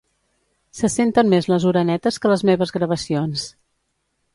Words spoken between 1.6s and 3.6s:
orenetes que les meves gravacions